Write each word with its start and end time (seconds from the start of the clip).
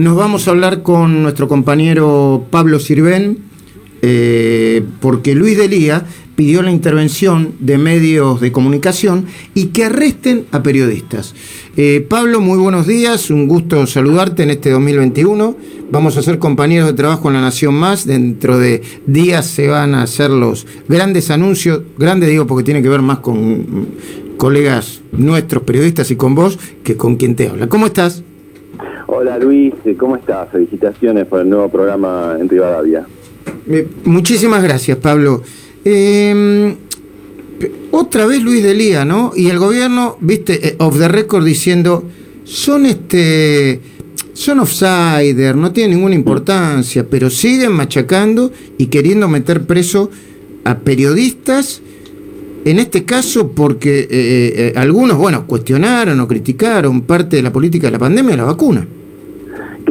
nos 0.00 0.16
vamos 0.16 0.48
a 0.48 0.52
hablar 0.52 0.82
con 0.82 1.22
nuestro 1.22 1.46
compañero 1.46 2.46
Pablo 2.48 2.80
Sirven, 2.80 3.36
eh, 4.00 4.82
porque 5.00 5.34
Luis 5.34 5.58
Delía 5.58 6.06
pidió 6.36 6.62
la 6.62 6.70
intervención 6.70 7.52
de 7.60 7.76
medios 7.76 8.40
de 8.40 8.50
comunicación 8.50 9.26
y 9.54 9.66
que 9.66 9.84
arresten 9.84 10.46
a 10.52 10.62
periodistas. 10.62 11.34
Eh, 11.76 12.04
Pablo, 12.08 12.40
muy 12.40 12.56
buenos 12.56 12.86
días, 12.86 13.28
un 13.28 13.46
gusto 13.46 13.86
saludarte 13.86 14.42
en 14.42 14.50
este 14.50 14.70
2021. 14.70 15.54
Vamos 15.92 16.16
a 16.16 16.22
ser 16.22 16.38
compañeros 16.38 16.88
de 16.88 16.94
trabajo 16.94 17.28
en 17.28 17.34
La 17.34 17.42
Nación 17.42 17.74
Más. 17.74 18.06
Dentro 18.06 18.58
de 18.58 18.80
días 19.06 19.48
se 19.48 19.68
van 19.68 19.94
a 19.94 20.04
hacer 20.04 20.30
los 20.30 20.66
grandes 20.88 21.30
anuncios, 21.30 21.82
grandes 21.98 22.30
digo 22.30 22.46
porque 22.46 22.64
tiene 22.64 22.80
que 22.80 22.88
ver 22.88 23.02
más 23.02 23.18
con 23.18 23.88
colegas 24.38 25.02
nuestros 25.12 25.62
periodistas 25.64 26.10
y 26.10 26.16
con 26.16 26.34
vos 26.34 26.58
que 26.82 26.96
con 26.96 27.16
quien 27.16 27.36
te 27.36 27.48
habla. 27.48 27.68
¿Cómo 27.68 27.84
estás? 27.84 28.22
Hola 29.12 29.38
Luis, 29.38 29.74
¿cómo 29.98 30.14
estás? 30.14 30.48
Felicitaciones 30.52 31.26
por 31.26 31.40
el 31.40 31.50
nuevo 31.50 31.68
programa 31.68 32.36
en 32.38 32.48
Rivadavia. 32.48 33.04
Eh, 33.68 33.88
muchísimas 34.04 34.62
gracias, 34.62 34.98
Pablo. 34.98 35.42
Eh, 35.84 36.76
otra 37.90 38.26
vez 38.26 38.40
Luis 38.40 38.62
Delía, 38.62 39.04
¿no? 39.04 39.32
Y 39.34 39.50
el 39.50 39.58
gobierno, 39.58 40.16
viste, 40.20 40.68
eh, 40.68 40.76
off 40.78 40.96
the 40.96 41.08
record 41.08 41.44
diciendo, 41.44 42.04
son 42.44 42.86
este, 42.86 43.80
son 44.32 44.60
offsider, 44.60 45.56
no 45.56 45.72
tienen 45.72 45.96
ninguna 45.96 46.14
importancia, 46.14 47.04
pero 47.10 47.30
siguen 47.30 47.72
machacando 47.72 48.52
y 48.78 48.86
queriendo 48.86 49.26
meter 49.26 49.66
preso 49.66 50.08
a 50.62 50.78
periodistas, 50.78 51.82
en 52.64 52.78
este 52.78 53.04
caso 53.04 53.50
porque 53.50 54.02
eh, 54.02 54.08
eh, 54.10 54.72
algunos, 54.76 55.18
bueno, 55.18 55.48
cuestionaron 55.48 56.20
o 56.20 56.28
criticaron 56.28 57.00
parte 57.00 57.36
de 57.36 57.42
la 57.42 57.52
política 57.52 57.88
de 57.88 57.90
la 57.90 57.98
pandemia 57.98 58.30
de 58.30 58.36
la 58.36 58.44
vacuna. 58.44 58.86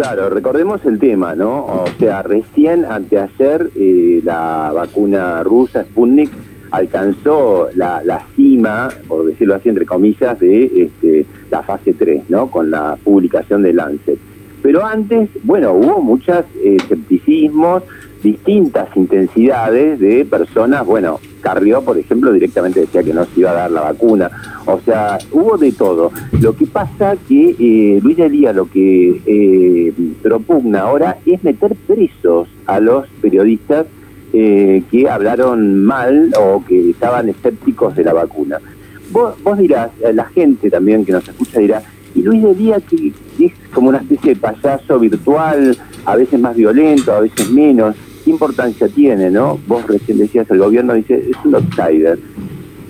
Claro, 0.02 0.30
recordemos 0.30 0.80
el 0.86 0.98
tema, 0.98 1.36
¿no? 1.36 1.66
O 1.66 1.86
sea, 2.00 2.24
recién 2.24 2.86
anteayer 2.86 3.70
eh, 3.76 4.22
la 4.24 4.72
vacuna 4.74 5.44
rusa 5.44 5.84
Sputnik 5.84 6.32
alcanzó 6.72 7.68
la, 7.76 8.26
cima, 8.34 8.88
por 9.10 9.26
decirlo 9.26 9.56
así, 9.56 9.68
entre 9.68 9.86
comillas, 9.86 10.40
de 10.40 10.84
este, 10.84 11.26
la 11.52 11.64
fase 11.64 11.94
3, 11.96 12.30
¿no? 12.30 12.50
Con 12.50 12.72
la 12.72 12.98
publicación 13.04 13.62
de 13.62 13.74
Lancet. 13.74 14.18
Pero 14.62 14.86
antes, 14.86 15.32
bueno, 15.44 15.74
hubo 15.74 16.02
muchos 16.02 16.46
eh, 16.64 16.78
escepticismos, 16.78 17.84
distintas 18.22 18.96
intensidades 18.96 20.00
de 20.00 20.26
personas, 20.26 20.86
bueno, 20.86 21.20
Carrió, 21.42 21.82
por 21.82 21.98
ejemplo, 21.98 22.32
directamente 22.34 22.82
decía 22.82 23.04
que 23.04 23.14
no 23.14 23.26
se 23.26 23.40
iba 23.40 23.52
a 23.52 23.54
dar 23.54 23.72
la 23.72 23.82
vacuna. 23.82 24.30
O 24.66 24.80
sea, 24.82 25.18
hubo 25.32 25.58
de 25.58 25.72
todo. 25.72 26.12
Lo 26.42 26.56
que 26.56 26.66
pasa 26.66 27.16
que 27.28 27.56
eh, 27.60 28.00
Luis 28.02 28.20
Elía 28.20 28.52
lo 28.52 28.70
que 28.70 29.22
eh, 29.26 29.94
propugna 30.22 30.82
ahora 30.82 31.18
es 31.26 31.44
meter 31.44 31.76
presos 31.88 32.50
a 32.66 32.80
los 32.80 33.08
periodistas 33.22 33.88
eh, 34.34 34.84
que 34.92 35.10
hablaron 35.10 35.84
mal 35.84 36.32
o 36.40 36.64
que 36.66 36.92
estaban 36.92 37.30
escépticos 37.30 37.96
de 37.96 38.04
la 38.04 38.14
vacuna. 38.14 38.60
Vos, 39.12 39.42
vos 39.42 39.58
dirás, 39.58 39.92
la 40.14 40.26
gente 40.26 40.70
también 40.70 41.04
que 41.04 41.14
nos 41.14 41.28
escucha 41.28 41.60
dirá, 41.60 41.82
y 42.14 42.22
Luis 42.22 42.44
Elía 42.44 42.80
que 42.82 43.14
es 43.40 43.54
como 43.74 43.90
una 43.90 44.00
especie 44.00 44.36
de 44.36 44.40
payaso 44.40 45.00
virtual, 45.00 45.76
a 46.06 46.16
veces 46.16 46.40
más 46.40 46.56
violento, 46.56 47.14
a 47.14 47.22
veces 47.22 47.50
menos 47.50 47.96
¿qué 48.30 48.34
importancia 48.34 48.88
tiene, 48.88 49.32
no? 49.32 49.58
Vos 49.66 49.88
recién 49.88 50.20
decías, 50.20 50.48
el 50.52 50.60
gobierno 50.60 50.94
dice, 50.94 51.16
es 51.16 51.36
un 51.44 51.56
outsider. 51.56 52.20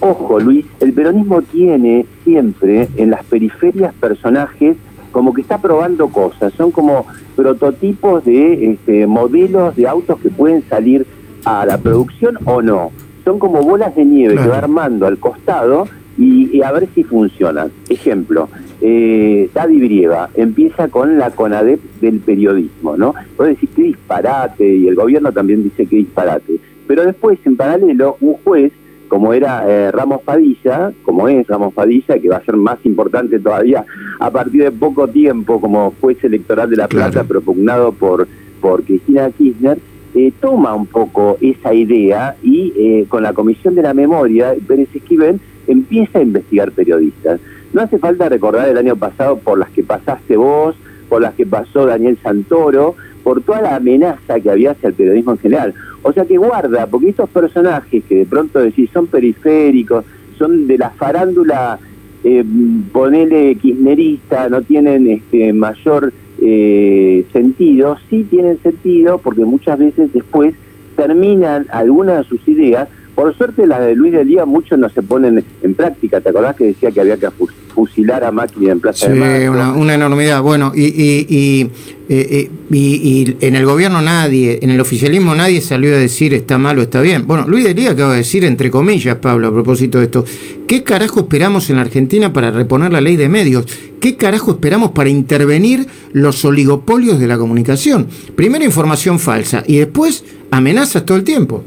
Ojo, 0.01 0.37
Luis, 0.37 0.65
el 0.81 0.91
peronismo 0.91 1.41
tiene 1.43 2.05
siempre 2.25 2.89
en 2.97 3.09
las 3.09 3.23
periferias 3.23 3.93
personajes 3.93 4.75
como 5.13 5.33
que 5.33 5.39
está 5.39 5.57
probando 5.57 6.09
cosas, 6.09 6.51
son 6.57 6.71
como 6.71 7.05
prototipos 7.37 8.25
de 8.25 8.71
este, 8.71 9.07
modelos 9.07 9.77
de 9.77 9.87
autos 9.87 10.19
que 10.19 10.29
pueden 10.29 10.61
salir 10.67 11.07
a 11.45 11.65
la 11.65 11.77
producción 11.77 12.37
o 12.43 12.61
no. 12.61 12.91
Son 13.23 13.39
como 13.39 13.63
bolas 13.63 13.95
de 13.95 14.03
nieve 14.03 14.35
que 14.35 14.47
va 14.47 14.57
armando 14.57 15.07
al 15.07 15.19
costado 15.19 15.87
y, 16.17 16.61
a 16.61 16.71
ver 16.73 16.89
si 16.93 17.03
funcionan. 17.05 17.71
Ejemplo, 17.87 18.49
eh, 18.81 19.49
Daddy 19.53 19.79
Brieva 19.79 20.29
empieza 20.35 20.87
con 20.87 21.17
la 21.17 21.31
CONADEP 21.31 21.79
del 22.01 22.19
periodismo, 22.19 22.95
¿no? 22.97 23.13
Puede 23.35 23.51
decir 23.51 23.69
que 23.69 23.83
disparate, 23.83 24.65
y 24.67 24.87
el 24.87 24.95
gobierno 24.95 25.31
también 25.31 25.63
dice 25.63 25.85
que 25.85 25.97
disparate. 25.97 26.59
Pero 26.87 27.05
después, 27.05 27.39
en 27.45 27.55
paralelo, 27.55 28.17
un 28.21 28.35
juez, 28.43 28.71
como 29.07 29.33
era 29.33 29.63
eh, 29.67 29.91
Ramos 29.91 30.21
Padilla, 30.21 30.91
como 31.03 31.27
es 31.27 31.47
Ramos 31.47 31.73
Padilla, 31.73 32.19
que 32.19 32.29
va 32.29 32.37
a 32.37 32.45
ser 32.45 32.55
más 32.55 32.77
importante 32.85 33.39
todavía 33.39 33.85
a 34.19 34.31
partir 34.31 34.63
de 34.63 34.71
poco 34.71 35.07
tiempo 35.07 35.59
como 35.59 35.93
juez 35.99 36.23
electoral 36.23 36.69
de 36.69 36.77
La 36.77 36.87
Plata, 36.87 37.23
propugnado 37.23 37.91
por, 37.91 38.27
por 38.61 38.83
Cristina 38.83 39.29
Kirchner, 39.31 39.77
eh, 40.15 40.31
toma 40.39 40.73
un 40.73 40.87
poco 40.87 41.37
esa 41.41 41.73
idea 41.73 42.35
y 42.41 42.73
eh, 42.75 43.05
con 43.07 43.21
la 43.23 43.33
Comisión 43.33 43.75
de 43.75 43.83
la 43.83 43.93
Memoria, 43.93 44.55
Pérez 44.67 44.89
Esquivel 44.93 45.39
empieza 45.67 46.19
a 46.19 46.23
investigar 46.23 46.71
periodistas. 46.71 47.39
No 47.73 47.81
hace 47.81 47.97
falta 47.97 48.29
recordar 48.29 48.67
el 48.67 48.77
año 48.77 48.95
pasado 48.95 49.37
por 49.37 49.59
las 49.59 49.69
que 49.69 49.83
pasaste 49.83 50.35
vos, 50.37 50.75
por 51.07 51.21
las 51.21 51.33
que 51.35 51.45
pasó 51.45 51.85
Daniel 51.85 52.17
Santoro, 52.21 52.95
por 53.23 53.41
toda 53.41 53.61
la 53.61 53.75
amenaza 53.75 54.39
que 54.39 54.49
había 54.49 54.71
hacia 54.71 54.89
el 54.89 54.95
periodismo 54.95 55.31
en 55.33 55.37
general. 55.39 55.73
O 56.01 56.13
sea 56.13 56.25
que 56.25 56.37
guarda, 56.37 56.87
porque 56.87 57.09
estos 57.09 57.29
personajes 57.29 58.03
que 58.05 58.15
de 58.15 58.25
pronto 58.25 58.59
decís 58.59 58.89
son 58.91 59.07
periféricos, 59.07 60.05
son 60.37 60.67
de 60.67 60.77
la 60.77 60.89
farándula, 60.91 61.77
eh, 62.23 62.43
ponele 62.91 63.55
kirchnerista, 63.55 64.49
no 64.49 64.61
tienen 64.61 65.07
este 65.07 65.53
mayor 65.53 66.13
eh, 66.41 67.25
sentido, 67.31 67.97
sí 68.09 68.25
tienen 68.29 68.61
sentido 68.61 69.17
porque 69.17 69.45
muchas 69.45 69.77
veces 69.77 70.11
después 70.13 70.55
terminan 70.95 71.67
algunas 71.71 72.19
de 72.19 72.23
sus 72.23 72.47
ideas 72.47 72.89
por 73.19 73.35
suerte 73.35 73.67
las 73.67 73.81
de 73.81 73.95
Luis 73.95 74.13
del 74.13 74.25
Día 74.25 74.45
muchos 74.45 74.79
no 74.79 74.87
se 74.87 75.01
ponen 75.01 75.43
en 75.61 75.73
práctica. 75.73 76.21
¿Te 76.21 76.29
acordás 76.29 76.55
que 76.55 76.67
decía 76.67 76.89
que 76.89 77.01
había 77.01 77.17
que 77.17 77.27
fusilar 77.75 78.23
a 78.23 78.31
máquina 78.31 78.71
en 78.71 78.79
Plaza 78.79 79.09
de 79.09 79.19
Mayo? 79.19 79.51
Una, 79.51 79.73
una 79.73 79.95
enormidad. 79.95 80.41
Bueno, 80.41 80.71
y, 80.73 80.85
y, 80.85 81.69
eh, 82.07 82.49
y, 82.71 82.77
y, 82.77 83.37
en 83.41 83.57
el 83.57 83.65
gobierno 83.65 84.01
nadie, 84.01 84.59
en 84.61 84.69
el 84.69 84.79
oficialismo 84.79 85.35
nadie 85.35 85.59
salió 85.59 85.93
a 85.93 85.97
decir 85.97 86.33
está 86.33 86.57
mal 86.57 86.79
o 86.79 86.81
está 86.81 87.01
bien. 87.01 87.27
Bueno, 87.27 87.45
Luis 87.45 87.65
del 87.65 87.75
Día 87.75 87.91
acaba 87.91 88.13
de 88.13 88.19
decir, 88.19 88.45
entre 88.45 88.71
comillas, 88.71 89.17
Pablo, 89.17 89.49
a 89.49 89.51
propósito 89.51 89.97
de 89.97 90.05
esto, 90.05 90.23
¿qué 90.65 90.83
carajo 90.83 91.19
esperamos 91.19 91.69
en 91.69 91.75
la 91.75 91.81
Argentina 91.81 92.31
para 92.31 92.51
reponer 92.51 92.93
la 92.93 93.01
ley 93.01 93.17
de 93.17 93.27
medios? 93.27 93.65
¿Qué 93.99 94.15
carajo 94.15 94.51
esperamos 94.51 94.91
para 94.91 95.09
intervenir 95.09 95.85
los 96.13 96.45
oligopolios 96.45 97.19
de 97.19 97.27
la 97.27 97.37
comunicación? 97.37 98.07
Primero 98.37 98.63
información 98.63 99.19
falsa 99.19 99.61
y 99.67 99.75
después 99.75 100.23
amenazas 100.51 101.05
todo 101.05 101.17
el 101.17 101.25
tiempo. 101.25 101.65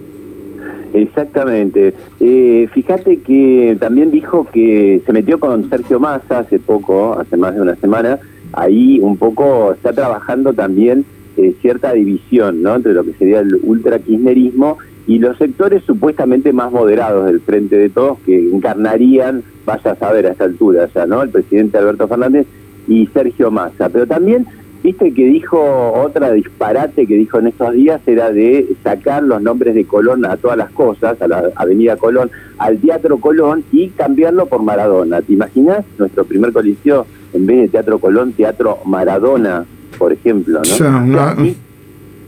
Exactamente. 0.92 1.94
Eh, 2.20 2.68
fíjate 2.72 3.18
que 3.18 3.76
también 3.80 4.10
dijo 4.10 4.46
que 4.52 5.02
se 5.04 5.12
metió 5.12 5.40
con 5.40 5.68
Sergio 5.70 5.98
Massa 5.98 6.40
hace 6.40 6.58
poco, 6.58 7.18
hace 7.18 7.36
más 7.36 7.54
de 7.54 7.62
una 7.62 7.76
semana. 7.76 8.18
Ahí 8.52 9.00
un 9.00 9.16
poco 9.16 9.72
está 9.72 9.92
trabajando 9.92 10.52
también 10.52 11.04
eh, 11.36 11.54
cierta 11.62 11.92
división 11.92 12.62
¿no? 12.62 12.76
entre 12.76 12.92
lo 12.92 13.04
que 13.04 13.14
sería 13.14 13.40
el 13.40 13.58
ultra-kirchnerismo 13.62 14.76
y 15.06 15.18
los 15.18 15.38
sectores 15.38 15.82
supuestamente 15.84 16.52
más 16.52 16.70
moderados 16.70 17.26
del 17.26 17.40
frente 17.40 17.76
de 17.76 17.88
todos 17.88 18.18
que 18.20 18.38
encarnarían, 18.38 19.42
vaya 19.64 19.92
a 19.92 19.96
saber 19.96 20.26
a 20.26 20.32
esta 20.32 20.44
altura 20.44 20.88
ya, 20.94 21.06
¿no? 21.06 21.22
El 21.22 21.30
presidente 21.30 21.78
Alberto 21.78 22.06
Fernández 22.06 22.46
y 22.86 23.06
Sergio 23.08 23.50
Massa. 23.50 23.88
Pero 23.88 24.06
también 24.06 24.46
Viste 24.82 25.14
que 25.14 25.26
dijo 25.26 25.58
otra 25.92 26.32
disparate 26.32 27.06
que 27.06 27.14
dijo 27.14 27.38
en 27.38 27.46
estos 27.46 27.72
días 27.72 28.00
era 28.06 28.32
de 28.32 28.66
sacar 28.82 29.22
los 29.22 29.40
nombres 29.40 29.76
de 29.76 29.84
Colón 29.84 30.24
a 30.24 30.36
todas 30.36 30.56
las 30.56 30.70
cosas, 30.72 31.22
a 31.22 31.28
la 31.28 31.50
Avenida 31.54 31.96
Colón, 31.96 32.30
al 32.58 32.78
Teatro 32.78 33.18
Colón 33.18 33.62
y 33.70 33.90
cambiarlo 33.90 34.46
por 34.46 34.62
Maradona. 34.62 35.22
¿Te 35.22 35.34
imaginas 35.34 35.84
nuestro 35.98 36.24
primer 36.24 36.52
coliseo 36.52 37.06
en 37.32 37.46
vez 37.46 37.60
de 37.60 37.68
Teatro 37.68 38.00
Colón, 38.00 38.32
Teatro 38.32 38.78
Maradona, 38.84 39.64
por 39.98 40.12
ejemplo? 40.12 40.58
¿no? 40.58 40.64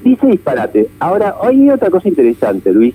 dice 0.04 0.26
disparate. 0.26 0.88
Ahora, 1.00 1.34
hay 1.42 1.70
otra 1.70 1.90
cosa 1.90 2.08
interesante, 2.08 2.72
Luis. 2.72 2.94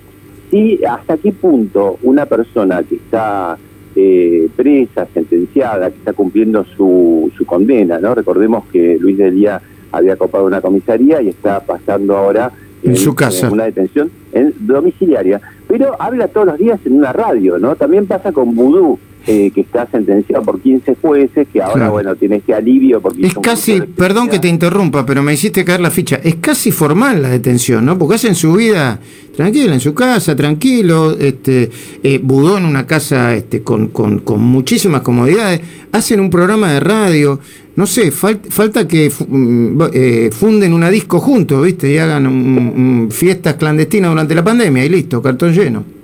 ¿Sí? 0.50 0.80
¿Hasta 0.88 1.16
qué 1.18 1.32
punto 1.32 1.98
una 2.02 2.26
persona 2.26 2.82
que 2.82 2.96
está 2.96 3.58
eh, 3.96 4.48
presa, 4.54 5.06
sentenciada, 5.12 5.90
que 5.90 5.98
está 5.98 6.12
cumpliendo 6.12 6.64
su, 6.76 7.30
su 7.36 7.44
condena, 7.44 7.98
¿no? 7.98 8.14
Recordemos 8.14 8.64
que 8.72 8.98
Luis 9.00 9.18
Delía 9.18 9.60
había 9.92 10.16
copado 10.16 10.46
una 10.46 10.60
comisaría 10.60 11.20
y 11.20 11.28
está 11.28 11.60
pasando 11.60 12.16
ahora 12.16 12.52
en, 12.82 12.96
su 12.96 13.14
casa 13.14 13.50
una 13.50 13.64
detención 13.64 14.10
en 14.32 14.54
domiciliaria, 14.60 15.40
pero 15.68 16.00
habla 16.00 16.28
todos 16.28 16.46
los 16.46 16.58
días 16.58 16.80
en 16.84 16.94
una 16.94 17.12
radio, 17.12 17.58
¿no? 17.58 17.76
También 17.76 18.06
pasa 18.06 18.32
con 18.32 18.54
Vudú, 18.54 18.98
eh, 19.26 19.50
que 19.54 19.60
está 19.60 19.86
sentenciado 19.90 20.42
por 20.42 20.60
15 20.60 20.96
jueces, 21.00 21.46
que 21.52 21.60
ahora, 21.60 21.90
bueno, 21.90 22.14
tiene 22.16 22.36
este 22.36 22.54
alivio 22.54 23.00
porque... 23.00 23.26
Es 23.26 23.34
casi, 23.34 23.80
perdón 23.80 24.28
que 24.28 24.38
te 24.38 24.48
interrumpa, 24.48 25.04
pero 25.04 25.22
me 25.22 25.34
hiciste 25.34 25.64
caer 25.64 25.80
la 25.80 25.90
ficha, 25.90 26.20
es 26.22 26.36
casi 26.36 26.72
formal 26.72 27.22
la 27.22 27.28
detención, 27.28 27.84
¿no? 27.84 27.98
Porque 27.98 28.14
hacen 28.14 28.34
su 28.34 28.54
vida 28.54 28.98
tranquila, 29.36 29.74
en 29.74 29.80
su 29.80 29.94
casa, 29.94 30.34
tranquilo, 30.34 31.16
este, 31.18 31.70
eh, 32.02 32.18
Budó 32.22 32.58
en 32.58 32.64
una 32.64 32.86
casa 32.86 33.34
este, 33.34 33.62
con, 33.62 33.88
con, 33.88 34.20
con, 34.20 34.40
muchísimas 34.40 35.02
comodidades, 35.02 35.60
hacen 35.92 36.20
un 36.20 36.30
programa 36.30 36.72
de 36.72 36.80
radio, 36.80 37.40
no 37.76 37.86
sé, 37.86 38.10
falta 38.10 38.88
que 38.88 39.10
mm, 39.10 39.82
eh, 39.92 40.30
funden 40.32 40.72
una 40.72 40.90
disco 40.90 41.20
juntos, 41.20 41.64
¿viste? 41.64 41.92
Y 41.92 41.98
hagan 41.98 43.08
fiestas 43.10 43.54
clandestinas 43.54 44.10
durante 44.10 44.34
la 44.34 44.44
pandemia 44.44 44.84
y 44.84 44.88
listo, 44.88 45.20
cartón 45.20 45.52
lleno. 45.52 45.99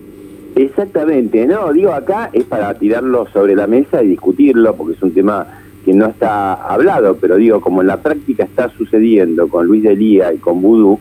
Exactamente, 0.57 1.47
no, 1.47 1.71
digo 1.71 1.93
acá 1.93 2.31
es 2.33 2.45
para 2.45 2.73
tirarlo 2.75 3.27
sobre 3.31 3.55
la 3.55 3.67
mesa 3.67 4.03
y 4.03 4.09
discutirlo, 4.09 4.75
porque 4.75 4.95
es 4.95 5.03
un 5.03 5.13
tema 5.13 5.47
que 5.85 5.93
no 5.93 6.07
está 6.07 6.55
hablado, 6.55 7.19
pero 7.21 7.37
digo, 7.37 7.61
como 7.61 7.83
en 7.83 7.89
la 7.89 7.99
práctica 7.99 8.45
está 8.45 8.71
sucediendo 8.71 9.49
con 9.49 9.67
Luis 9.67 9.83
Delía 9.83 10.33
y 10.33 10.39
con 10.39 10.63
Vudú, 10.63 10.99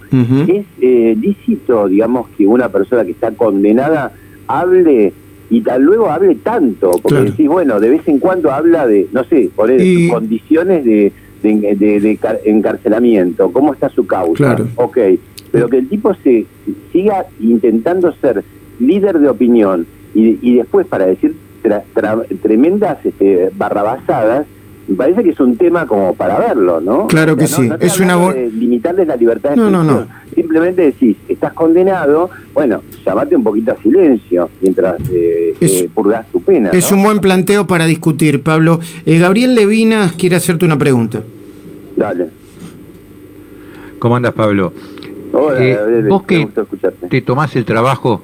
es 0.48 0.66
eh, 0.82 1.18
lícito, 1.20 1.88
digamos, 1.88 2.28
que 2.38 2.46
una 2.46 2.68
persona 2.68 3.06
que 3.06 3.12
está 3.12 3.32
condenada 3.32 4.12
hable 4.46 5.14
y 5.50 5.62
tal 5.62 5.84
luego 5.84 6.10
hable 6.10 6.36
tanto, 6.36 6.92
porque 7.02 7.22
decís, 7.22 7.48
bueno, 7.48 7.80
de 7.80 7.92
vez 7.92 8.08
en 8.08 8.20
cuando 8.20 8.52
habla 8.52 8.86
de, 8.86 9.08
no 9.14 9.24
sé, 9.24 9.50
por 9.56 9.72
y... 9.72 10.10
condiciones 10.10 10.84
de, 10.84 11.14
de, 11.42 12.20
encarcelamiento, 12.44 13.52
cómo 13.54 13.74
está 13.74 13.88
su 13.88 14.06
causa, 14.06 14.56
claro. 14.56 14.68
ok, 14.76 14.98
pero 15.50 15.70
que 15.70 15.78
el 15.78 15.88
tipo 15.88 16.14
se 16.16 16.46
siga 16.92 17.26
intentando 17.40 18.12
ser 18.14 18.44
líder 18.80 19.20
de 19.20 19.30
opinión 19.30 19.86
y, 20.14 20.56
después 20.56 20.88
para 20.88 21.06
decir 21.06 21.36
tremendas 22.42 23.06
este, 23.06 23.50
barrabasadas, 23.56 24.46
me 24.88 24.96
parece 24.96 25.24
que 25.24 25.32
es 25.32 25.40
un 25.40 25.58
tema 25.58 25.88
como 25.88 26.14
para 26.14 26.38
verlo, 26.40 26.80
¿no? 26.80 27.08
Claro 27.08 27.36
que 27.36 27.48
sí. 27.48 27.70
es 27.80 28.00
una 28.00 28.32
limitarles 28.34 29.08
la 29.08 29.16
libertad 29.16 29.52
de 29.52 29.56
no, 29.58 29.70
no, 29.70 29.84
no. 29.84 30.08
Simplemente 30.34 30.84
decís, 30.84 31.18
estás 31.28 31.54
condenado, 31.54 32.30
bueno, 32.54 32.82
llamate 33.06 33.36
un 33.36 33.44
poquito 33.44 33.72
a 33.72 33.78
silencio 33.78 34.50
mientras 34.62 35.00
eh, 35.10 35.56
eh 35.60 35.90
purgas 35.94 36.28
tu 36.32 36.42
pena. 36.42 36.70
Es 36.72 36.92
un 36.92 37.02
buen 37.02 37.20
planteo 37.20 37.66
para 37.66 37.86
discutir, 37.86 38.44
Pablo. 38.44 38.80
Eh, 39.06 39.18
Gabriel 39.18 39.56
Levinas 39.56 40.14
quiere 40.14 40.36
hacerte 40.36 40.66
una 40.66 40.78
pregunta. 40.78 41.22
Dale. 41.96 42.28
¿Cómo 43.98 44.18
andas, 44.18 44.34
Pablo? 44.34 44.72
Hola, 45.32 45.64
eh, 45.64 46.04
vos 46.08 46.24
que 46.24 46.48
te 47.10 47.22
tomás 47.22 47.56
el 47.56 47.66
trabajo 47.66 48.22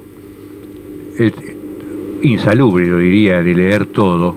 es 1.18 1.32
insalubre, 2.22 2.86
lo 2.86 2.98
diría, 2.98 3.42
de 3.42 3.54
leer 3.54 3.86
todo, 3.86 4.36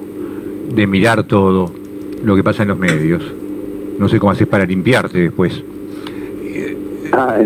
de 0.74 0.88
mirar 0.88 1.24
todo 1.24 1.72
lo 2.24 2.36
que 2.36 2.44
pasa 2.44 2.64
en 2.64 2.70
los 2.70 2.78
medios. 2.78 3.24
No 4.00 4.10
sé 4.10 4.20
cómo 4.20 4.32
haces 4.32 4.48
para 4.48 4.66
limpiarte 4.66 5.20
después. 5.20 5.64
Ah, 7.12 7.38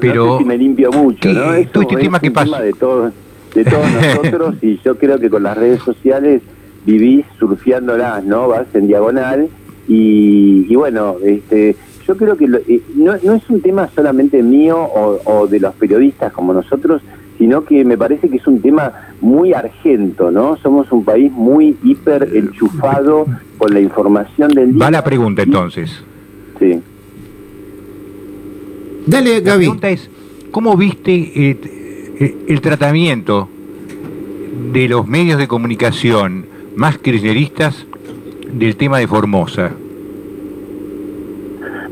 pero 0.00 0.40
me 0.40 0.56
limpio 0.56 0.90
mucho, 0.90 1.32
¿no? 1.32 1.40
todo 1.70 1.82
este 1.82 1.96
tema 1.96 2.18
que 2.18 2.30
pasa 2.30 2.60
de 2.60 2.72
todos, 2.72 3.12
de 3.54 3.64
todos 3.64 3.86
nosotros 4.16 4.56
y 4.62 4.80
yo 4.84 4.96
creo 4.96 5.18
que 5.20 5.30
con 5.30 5.42
las 5.42 5.56
redes 5.56 5.80
sociales 5.82 6.42
vivís 6.84 7.24
surfeándolas, 7.38 8.24
¿no? 8.24 8.48
Vas 8.48 8.66
en 8.74 8.88
diagonal 8.88 9.48
y, 9.86 10.74
bueno, 10.74 11.16
este, 11.22 11.76
yo 12.06 12.16
creo 12.16 12.36
que 12.36 12.46
eh, 12.46 12.82
no, 12.96 13.14
no, 13.22 13.34
es 13.34 13.48
un 13.48 13.60
tema 13.60 13.88
solamente 13.94 14.42
mío 14.42 14.78
o, 14.78 15.20
o 15.24 15.46
de 15.46 15.60
los 15.60 15.74
periodistas 15.74 16.32
como 16.32 16.52
nosotros, 16.52 17.02
sino 17.38 17.64
que 17.64 17.84
me 17.84 17.96
parece 17.98 18.28
que 18.28 18.36
es 18.36 18.46
un 18.46 18.60
tema 18.60 18.92
muy 19.20 19.52
argento, 19.52 20.30
¿no? 20.30 20.56
Somos 20.56 20.90
un 20.92 21.04
país 21.04 21.32
muy 21.32 21.76
hiper 21.82 22.30
enchufado 22.34 23.26
con 23.58 23.72
la 23.72 23.80
información 23.80 24.50
del 24.50 24.72
día. 24.72 24.84
Va 24.84 24.90
la 24.90 25.04
pregunta 25.04 25.42
entonces. 25.42 26.02
Sí. 26.58 26.80
Dale, 29.06 29.40
Gaby. 29.40 29.44
La 29.44 29.56
pregunta 29.56 29.90
es, 29.90 30.10
¿cómo 30.50 30.76
viste 30.76 31.12
eh, 31.12 32.36
el 32.48 32.60
tratamiento 32.60 33.48
de 34.72 34.88
los 34.88 35.06
medios 35.06 35.38
de 35.38 35.46
comunicación 35.46 36.46
más 36.74 36.98
kirchneristas 36.98 37.86
del 38.52 38.76
tema 38.76 38.98
de 38.98 39.06
Formosa? 39.06 39.72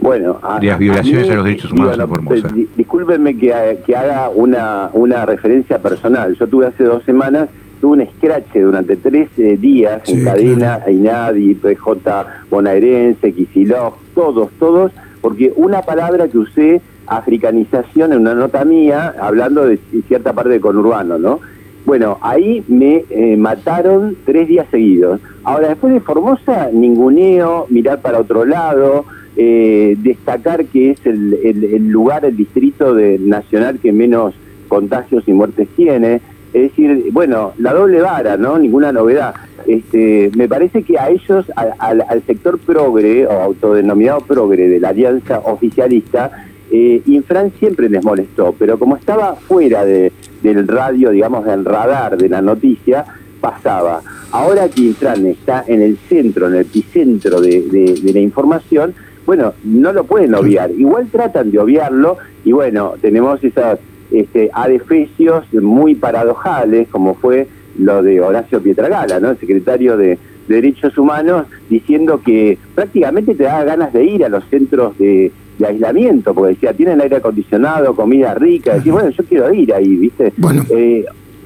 Bueno, 0.04 0.38
de 0.60 0.66
las 0.66 0.78
violaciones 0.78 1.30
a, 1.30 1.34
los 1.34 1.44
derechos 1.46 1.72
humanos 1.72 1.98
en 1.98 2.08
Formosa. 2.08 2.48
discúlpenme 2.76 3.38
que, 3.38 3.78
que, 3.86 3.96
haga 3.96 4.28
una, 4.28 4.90
una 4.92 5.24
referencia 5.24 5.78
personal. 5.78 6.36
Yo 6.38 6.46
tuve 6.46 6.66
hace 6.66 6.84
dos 6.84 7.02
semanas, 7.04 7.48
tuve 7.80 8.02
un 8.02 8.10
scratch 8.10 8.52
durante 8.52 8.96
tres 8.96 9.30
eh, 9.38 9.56
días 9.56 10.06
en 10.06 10.22
cadena, 10.22 10.76
claro. 10.76 10.82
Ainadi, 10.88 11.54
PJ 11.54 12.26
bonaerense, 12.50 13.32
Kisilov, 13.32 13.94
todos, 14.14 14.50
todos, 14.58 14.92
porque 15.22 15.54
una 15.56 15.80
palabra 15.80 16.28
que 16.28 16.36
usé, 16.36 16.82
africanización, 17.06 18.12
en 18.12 18.18
una 18.18 18.34
nota 18.34 18.62
mía, 18.66 19.14
hablando 19.18 19.66
de 19.66 19.78
cierta 20.06 20.34
parte 20.34 20.50
de 20.50 20.60
conurbano, 20.60 21.16
¿no? 21.16 21.40
Bueno, 21.86 22.18
ahí 22.20 22.62
me 22.68 23.06
eh, 23.08 23.38
mataron 23.38 24.18
tres 24.26 24.48
días 24.48 24.66
seguidos. 24.70 25.20
Ahora, 25.44 25.68
después 25.68 25.94
de 25.94 26.00
Formosa, 26.00 26.68
ninguneo, 26.70 27.66
mirar 27.70 28.02
para 28.02 28.18
otro 28.18 28.44
lado, 28.44 29.06
eh, 29.36 29.96
destacar 29.98 30.64
que 30.66 30.90
es 30.90 31.06
el, 31.06 31.34
el, 31.42 31.88
lugar, 31.88 32.24
el 32.24 32.36
distrito 32.36 32.94
de, 32.94 33.18
nacional 33.18 33.78
que 33.80 33.92
menos 33.92 34.34
contagios 34.68 35.24
y 35.26 35.32
muertes 35.32 35.68
tiene. 35.76 36.20
Es 36.52 36.70
decir, 36.70 37.06
bueno, 37.10 37.52
la 37.58 37.72
doble 37.72 38.00
vara, 38.00 38.36
¿no? 38.36 38.58
Ninguna 38.58 38.92
novedad. 38.92 39.34
Este, 39.66 40.30
me 40.36 40.48
parece 40.48 40.82
que 40.82 40.98
a 40.98 41.08
ellos, 41.08 41.46
al 41.56 42.22
sector 42.26 42.58
progre 42.58 43.26
o 43.26 43.32
autodenominado 43.32 44.20
progre 44.20 44.68
de 44.68 44.78
la 44.78 44.90
alianza 44.90 45.40
oficialista, 45.40 46.30
eh, 46.70 47.02
Infran 47.06 47.52
siempre 47.58 47.88
les 47.88 48.04
molestó, 48.04 48.54
pero 48.58 48.78
como 48.78 48.96
estaba 48.96 49.36
fuera 49.36 49.84
de, 49.84 50.12
del 50.42 50.66
radio, 50.66 51.10
digamos, 51.10 51.44
del 51.44 51.64
radar 51.64 52.16
de 52.16 52.28
la 52.28 52.42
noticia, 52.42 53.04
pasaba. 53.40 54.02
Ahora 54.32 54.68
que 54.68 54.80
Infran 54.80 55.26
está 55.26 55.64
en 55.66 55.82
el 55.82 55.96
centro, 56.08 56.48
en 56.48 56.54
el 56.54 56.60
epicentro 56.62 57.40
de, 57.40 57.62
de 58.02 58.12
la 58.12 58.20
información, 58.20 58.94
bueno, 59.26 59.54
no 59.64 59.92
lo 59.92 60.04
pueden 60.04 60.34
obviar. 60.34 60.70
Igual 60.70 61.08
tratan 61.08 61.50
de 61.50 61.58
obviarlo 61.58 62.18
y 62.44 62.52
bueno, 62.52 62.94
tenemos 63.00 63.42
esas 63.42 63.78
este, 64.10 64.50
adefesios 64.52 65.52
muy 65.54 65.94
paradojales, 65.94 66.88
como 66.88 67.14
fue 67.14 67.48
lo 67.78 68.02
de 68.02 68.20
Horacio 68.20 68.62
Pietragala, 68.62 69.18
¿no? 69.20 69.30
el 69.30 69.38
secretario 69.38 69.96
de, 69.96 70.18
Derechos 70.48 70.96
Humanos, 70.98 71.46
diciendo 71.70 72.20
que 72.24 72.58
prácticamente 72.74 73.34
te 73.34 73.44
da 73.44 73.64
ganas 73.64 73.92
de 73.92 74.04
ir 74.04 74.24
a 74.24 74.28
los 74.28 74.44
centros 74.44 74.96
de, 74.98 75.32
aislamiento, 75.64 76.34
porque 76.34 76.54
decía, 76.54 76.74
tienen 76.74 77.00
aire 77.00 77.16
acondicionado, 77.16 77.94
comida 77.94 78.34
rica, 78.34 78.74
decía, 78.74 78.92
bueno, 78.92 79.10
yo 79.10 79.24
quiero 79.24 79.54
ir 79.54 79.72
ahí, 79.72 79.96
¿viste? 79.96 80.32
Bueno. 80.36 80.64
Eh, 80.68 81.04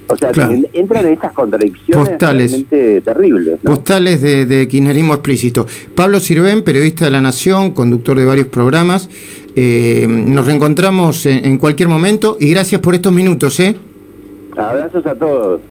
o 0.08 0.16
sea, 0.16 0.30
entran 0.72 1.06
en 1.06 1.12
estas 1.12 1.32
contradicciones 1.32 2.08
Postales. 2.08 2.64
terribles. 2.68 3.58
Postales 3.62 4.22
de, 4.22 4.46
de 4.46 4.66
kirchnerismo 4.66 5.14
explícito. 5.14 5.66
Pablo 5.94 6.18
Sirven, 6.18 6.62
periodista 6.62 7.04
de 7.04 7.10
La 7.10 7.20
Nación, 7.20 7.72
conductor 7.72 8.18
de 8.18 8.24
varios 8.24 8.46
programas. 8.46 9.08
Eh, 9.54 10.06
nos 10.08 10.46
reencontramos 10.46 11.26
en, 11.26 11.44
en, 11.44 11.58
cualquier 11.58 11.88
momento 11.88 12.36
y 12.40 12.50
gracias 12.50 12.80
por 12.80 12.94
estos 12.94 13.12
minutos. 13.12 13.58
¿eh? 13.60 13.76
Abrazos 14.56 15.04
a 15.06 15.14
todos. 15.14 15.60